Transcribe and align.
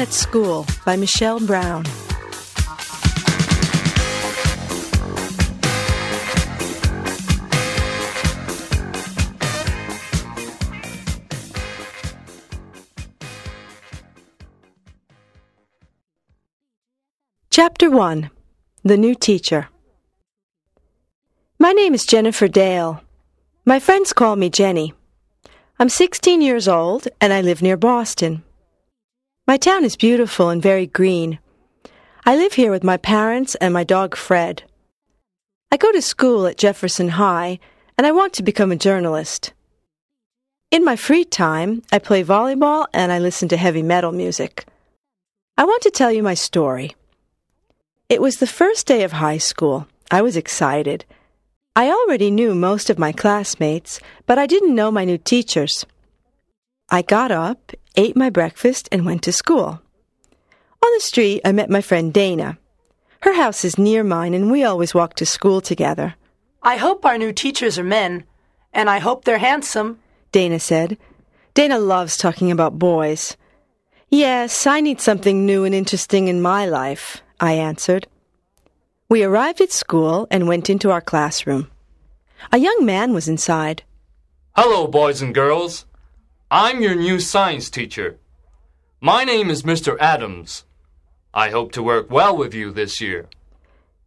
at 0.00 0.14
School 0.14 0.66
by 0.86 0.96
Michelle 0.96 1.40
Brown. 1.40 1.84
Chapter 17.50 17.90
1 17.90 18.30
The 18.82 18.96
New 18.96 19.14
Teacher 19.14 19.68
My 21.58 21.72
name 21.72 21.92
is 21.92 22.06
Jennifer 22.06 22.48
Dale. 22.48 23.02
My 23.66 23.78
friends 23.78 24.14
call 24.14 24.36
me 24.36 24.48
Jenny. 24.48 24.94
I'm 25.78 25.90
16 25.90 26.40
years 26.40 26.68
old 26.68 27.06
and 27.20 27.34
I 27.34 27.42
live 27.42 27.60
near 27.60 27.76
Boston. 27.76 28.42
My 29.50 29.56
town 29.56 29.84
is 29.84 29.96
beautiful 29.96 30.48
and 30.48 30.62
very 30.62 30.86
green. 30.86 31.40
I 32.24 32.36
live 32.36 32.52
here 32.52 32.70
with 32.70 32.84
my 32.84 32.96
parents 32.96 33.56
and 33.56 33.74
my 33.74 33.82
dog 33.82 34.16
Fred. 34.16 34.62
I 35.72 35.76
go 35.76 35.90
to 35.90 36.00
school 36.00 36.46
at 36.46 36.56
Jefferson 36.56 37.08
High 37.08 37.58
and 37.98 38.06
I 38.06 38.12
want 38.12 38.32
to 38.34 38.44
become 38.44 38.70
a 38.70 38.76
journalist. 38.76 39.52
In 40.70 40.84
my 40.84 40.94
free 40.94 41.24
time, 41.24 41.82
I 41.90 41.98
play 41.98 42.22
volleyball 42.22 42.86
and 42.94 43.10
I 43.10 43.18
listen 43.18 43.48
to 43.48 43.56
heavy 43.56 43.82
metal 43.82 44.12
music. 44.12 44.66
I 45.58 45.64
want 45.64 45.82
to 45.82 45.90
tell 45.90 46.12
you 46.12 46.22
my 46.22 46.34
story. 46.34 46.94
It 48.08 48.22
was 48.22 48.36
the 48.36 48.46
first 48.46 48.86
day 48.86 49.02
of 49.02 49.10
high 49.10 49.38
school. 49.38 49.88
I 50.12 50.22
was 50.22 50.36
excited. 50.36 51.04
I 51.74 51.88
already 51.90 52.30
knew 52.30 52.54
most 52.54 52.88
of 52.88 53.00
my 53.00 53.10
classmates, 53.10 53.98
but 54.26 54.38
I 54.38 54.46
didn't 54.46 54.76
know 54.76 54.92
my 54.92 55.04
new 55.04 55.18
teachers. 55.18 55.84
I 56.88 57.02
got 57.02 57.32
up, 57.32 57.72
ate 57.96 58.16
my 58.16 58.30
breakfast, 58.30 58.88
and 58.92 59.04
went 59.04 59.22
to 59.22 59.32
school. 59.32 59.80
On 60.82 60.92
the 60.94 61.00
street, 61.00 61.42
I 61.44 61.52
met 61.52 61.70
my 61.70 61.80
friend 61.80 62.12
Dana. 62.12 62.58
Her 63.22 63.34
house 63.34 63.64
is 63.64 63.78
near 63.78 64.02
mine, 64.02 64.34
and 64.34 64.50
we 64.50 64.64
always 64.64 64.94
walk 64.94 65.14
to 65.14 65.26
school 65.26 65.60
together. 65.60 66.14
I 66.62 66.76
hope 66.76 67.04
our 67.04 67.18
new 67.18 67.32
teachers 67.32 67.78
are 67.78 67.84
men, 67.84 68.24
and 68.72 68.88
I 68.88 68.98
hope 68.98 69.24
they're 69.24 69.38
handsome. 69.38 69.98
Dana 70.32 70.58
said. 70.60 70.96
Dana 71.54 71.78
loves 71.78 72.16
talking 72.16 72.50
about 72.50 72.78
boys. 72.78 73.36
Yes, 74.08 74.66
I 74.66 74.80
need 74.80 75.00
something 75.00 75.44
new 75.44 75.64
and 75.64 75.74
interesting 75.74 76.28
in 76.28 76.40
my 76.42 76.66
life, 76.66 77.22
I 77.38 77.52
answered. 77.52 78.06
We 79.08 79.24
arrived 79.24 79.60
at 79.60 79.72
school 79.72 80.26
and 80.30 80.48
went 80.48 80.70
into 80.70 80.90
our 80.90 81.00
classroom. 81.00 81.70
A 82.52 82.58
young 82.58 82.84
man 82.84 83.12
was 83.12 83.28
inside. 83.28 83.82
Hello, 84.56 84.86
boys 84.86 85.20
and 85.20 85.34
girls. 85.34 85.84
I'm 86.52 86.82
your 86.82 86.96
new 86.96 87.20
science 87.20 87.70
teacher. 87.70 88.18
My 89.00 89.22
name 89.22 89.50
is 89.50 89.62
Mr. 89.62 89.96
Adams. 90.00 90.64
I 91.32 91.50
hope 91.50 91.70
to 91.72 91.82
work 91.82 92.10
well 92.10 92.36
with 92.36 92.54
you 92.54 92.72
this 92.72 93.00
year. 93.00 93.28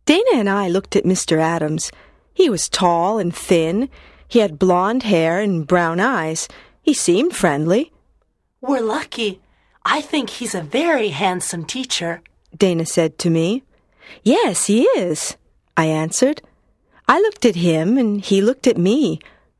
Dana 0.05 0.31
and 0.33 0.49
I 0.49 0.67
looked 0.67 0.97
at 0.97 1.05
Mr. 1.05 1.39
Adams. 1.39 1.89
He 2.33 2.49
was 2.49 2.67
tall 2.67 3.17
and 3.17 3.33
thin. 3.33 3.87
He 4.27 4.39
had 4.39 4.59
blond 4.59 5.03
hair 5.03 5.39
and 5.39 5.65
brown 5.65 6.01
eyes. 6.01 6.49
He 6.81 6.93
seemed 6.93 7.33
friendly. 7.33 7.93
We're 8.59 8.81
lucky. 8.81 9.39
I 9.85 10.01
think 10.01 10.29
he's 10.29 10.53
a 10.53 10.61
very 10.61 11.09
handsome 11.09 11.63
teacher. 11.63 12.21
Dana 12.57 12.85
said 12.85 13.17
to 13.19 13.29
me. 13.29 13.63
Yes, 14.21 14.65
he 14.65 14.81
is, 14.97 15.37
I 15.77 15.85
answered. 15.85 16.41
I 17.07 17.21
looked 17.21 17.45
at 17.45 17.55
him 17.55 17.97
and 17.97 18.19
he 18.19 18.41
looked 18.41 18.67
at 18.67 18.77
me. 18.77 19.19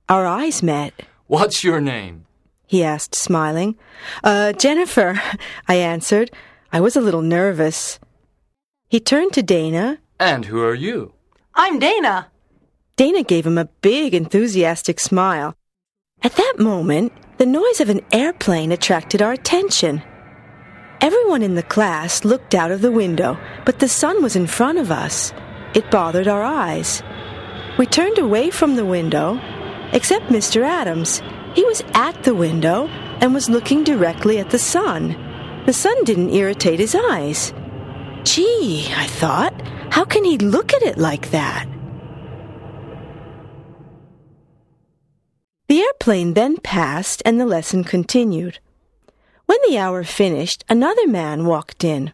Our 0.10 0.26
eyes 0.26 0.62
met. 0.62 0.94
What's 1.28 1.64
your 1.64 1.80
name? 1.80 2.26
He 2.66 2.84
asked, 2.84 3.16
smiling. 3.16 3.76
Uh, 4.24 4.54
Jennifer, 4.54 5.22
I 5.68 5.76
answered. 5.76 6.32
I 6.72 6.80
was 6.82 6.96
a 6.96 7.02
little 7.02 7.22
nervous. 7.22 8.00
He 8.90 9.00
turned 9.00 9.34
to 9.34 9.44
Dana. 9.44 10.00
And 10.20 10.46
who 10.46 10.62
are 10.64 10.76
you? 10.76 11.14
I'm 11.56 11.80
Dana. 11.80 12.32
Dana 12.96 13.24
gave 13.24 13.46
him 13.46 13.58
a 13.58 13.70
big, 13.82 14.14
enthusiastic 14.14 15.00
smile. 15.00 15.56
At 16.22 16.36
that 16.36 16.56
moment, 16.58 17.12
the 17.38 17.46
noise 17.46 17.82
of 17.82 17.90
an 17.90 18.02
airplane 18.12 18.72
attracted 18.72 19.22
our 19.22 19.34
attention. 19.34 20.02
Everyone 21.02 21.44
in 21.44 21.56
the 21.56 21.64
class 21.64 22.24
looked 22.24 22.56
out 22.56 22.72
of 22.72 22.82
the 22.82 22.92
window, 22.92 23.38
but 23.66 23.80
the 23.80 23.90
sun 23.90 24.24
was 24.24 24.36
in 24.36 24.48
front 24.48 24.78
of 24.78 24.90
us. 24.90 25.34
It 25.74 25.92
bothered 25.92 26.28
our 26.28 26.42
eyes. 26.42 27.04
We 27.78 27.86
turned 27.88 28.20
away 28.20 28.52
from 28.52 28.76
the 28.76 28.86
window, 28.86 29.40
except 29.92 30.28
Mr. 30.28 30.62
Adams. 30.64 31.22
He 31.56 31.64
was 31.66 31.84
at 31.94 32.24
the 32.24 32.34
window 32.34 32.88
and 33.22 33.34
was 33.34 33.50
looking 33.50 33.84
directly 33.84 34.40
at 34.40 34.50
the 34.50 34.60
sun. 34.60 35.16
The 35.66 35.74
sun 35.74 36.04
didn't 36.04 36.32
irritate 36.32 36.80
his 36.80 36.96
eyes. 36.96 37.54
Gee, 38.24 38.92
I 38.96 39.06
thought, 39.08 39.54
how 39.92 40.06
can 40.06 40.24
he 40.24 40.38
look 40.38 40.74
at 40.74 40.82
it 40.82 40.98
like 40.98 41.32
that? 41.32 41.68
The 45.68 45.82
airplane 45.82 46.34
then 46.34 46.58
passed 46.58 47.22
and 47.26 47.40
the 47.40 47.46
lesson 47.46 47.84
continued. 47.84 48.60
When 49.46 49.58
the 49.68 49.78
hour 49.78 50.04
finished, 50.04 50.64
another 50.70 51.08
man 51.08 51.46
walked 51.46 51.84
in. 51.84 52.14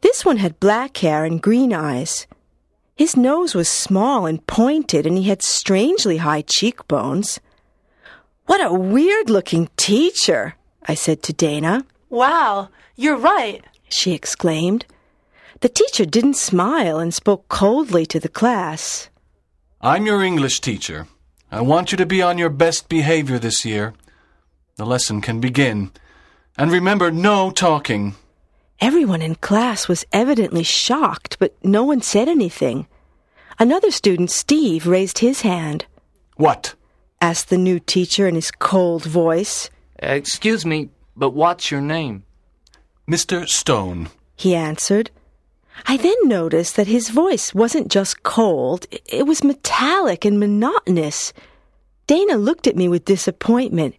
This 0.00 0.24
one 0.24 0.38
had 0.38 0.60
black 0.60 0.96
hair 0.96 1.24
and 1.24 1.40
green 1.40 1.72
eyes. 1.72 2.26
His 2.96 3.16
nose 3.16 3.54
was 3.54 3.68
small 3.68 4.26
and 4.26 4.46
pointed, 4.46 5.06
and 5.06 5.16
he 5.16 5.24
had 5.24 5.42
strangely 5.42 6.16
high 6.18 6.42
cheekbones. 6.42 7.40
What 8.46 8.64
a 8.64 8.72
weird 8.72 9.28
looking 9.28 9.68
teacher, 9.76 10.54
I 10.84 10.94
said 10.94 11.22
to 11.24 11.32
Dana. 11.32 11.84
Wow, 12.08 12.68
you're 12.94 13.16
right, 13.16 13.64
she 13.88 14.12
exclaimed. 14.12 14.86
The 15.60 15.68
teacher 15.68 16.04
didn't 16.04 16.34
smile 16.34 17.00
and 17.00 17.12
spoke 17.12 17.48
coldly 17.48 18.06
to 18.06 18.20
the 18.20 18.28
class. 18.28 19.10
I'm 19.80 20.06
your 20.06 20.22
English 20.22 20.60
teacher. 20.60 21.08
I 21.50 21.60
want 21.60 21.90
you 21.90 21.98
to 21.98 22.06
be 22.06 22.22
on 22.22 22.38
your 22.38 22.50
best 22.50 22.88
behavior 22.88 23.40
this 23.40 23.64
year. 23.64 23.94
The 24.76 24.86
lesson 24.86 25.20
can 25.22 25.40
begin. 25.40 25.90
And 26.56 26.70
remember, 26.70 27.10
no 27.10 27.50
talking. 27.50 28.14
Everyone 28.80 29.22
in 29.22 29.34
class 29.34 29.88
was 29.88 30.06
evidently 30.12 30.62
shocked, 30.62 31.38
but 31.40 31.56
no 31.64 31.82
one 31.82 32.00
said 32.00 32.28
anything. 32.28 32.86
Another 33.58 33.90
student, 33.90 34.30
Steve, 34.30 34.86
raised 34.86 35.18
his 35.18 35.40
hand. 35.40 35.86
What? 36.36 36.75
Asked 37.20 37.48
the 37.48 37.58
new 37.58 37.78
teacher 37.78 38.26
in 38.26 38.34
his 38.34 38.50
cold 38.50 39.04
voice. 39.04 39.70
Uh, 40.02 40.08
excuse 40.08 40.66
me, 40.66 40.90
but 41.16 41.30
what's 41.30 41.70
your 41.70 41.80
name? 41.80 42.24
Mr. 43.08 43.48
Stone, 43.48 44.08
he 44.36 44.54
answered. 44.54 45.10
I 45.86 45.96
then 45.96 46.16
noticed 46.24 46.76
that 46.76 46.86
his 46.86 47.10
voice 47.10 47.54
wasn't 47.54 47.90
just 47.90 48.22
cold, 48.22 48.86
it 48.90 49.26
was 49.26 49.44
metallic 49.44 50.24
and 50.24 50.40
monotonous. 50.40 51.32
Dana 52.06 52.36
looked 52.36 52.66
at 52.66 52.76
me 52.76 52.88
with 52.88 53.04
disappointment. 53.04 53.94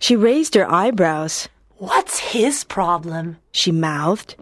She 0.00 0.16
raised 0.16 0.54
her 0.54 0.70
eyebrows. 0.70 1.48
What's 1.76 2.18
his 2.18 2.64
problem? 2.64 3.38
she 3.52 3.72
mouthed. 3.72 4.36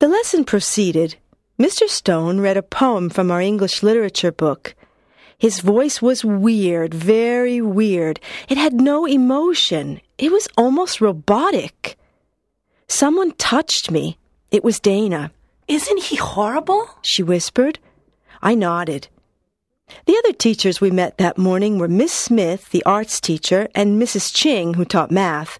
The 0.00 0.08
lesson 0.08 0.44
proceeded. 0.44 1.16
Mr. 1.58 1.88
Stone 1.88 2.40
read 2.40 2.56
a 2.56 2.62
poem 2.62 3.10
from 3.10 3.30
our 3.30 3.40
English 3.40 3.82
literature 3.82 4.32
book. 4.32 4.74
His 5.40 5.60
voice 5.60 6.02
was 6.02 6.22
weird, 6.22 6.92
very 6.92 7.62
weird. 7.62 8.20
It 8.50 8.58
had 8.58 8.74
no 8.74 9.06
emotion. 9.06 10.02
It 10.18 10.30
was 10.30 10.46
almost 10.54 11.00
robotic. 11.00 11.96
Someone 12.88 13.32
touched 13.32 13.90
me. 13.90 14.18
It 14.50 14.62
was 14.62 14.78
Dana. 14.78 15.32
Isn't 15.66 16.02
he 16.02 16.16
horrible? 16.16 16.90
She 17.00 17.22
whispered. 17.22 17.78
I 18.42 18.54
nodded. 18.54 19.08
The 20.04 20.18
other 20.18 20.34
teachers 20.34 20.78
we 20.78 20.90
met 20.90 21.16
that 21.16 21.38
morning 21.38 21.78
were 21.78 21.88
Miss 21.88 22.12
Smith, 22.12 22.68
the 22.68 22.84
arts 22.84 23.18
teacher, 23.18 23.66
and 23.74 24.00
Mrs. 24.00 24.34
Ching, 24.34 24.74
who 24.74 24.84
taught 24.84 25.10
math. 25.10 25.58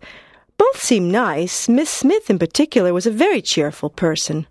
Both 0.59 0.83
seemed 0.83 1.11
nice. 1.11 1.71
Miss 1.71 1.89
Smith, 1.89 2.29
in 2.29 2.39
particular, 2.39 2.93
was 2.93 3.07
a 3.07 3.11
very 3.11 3.41
cheerful 3.41 3.89
person. 3.89 4.47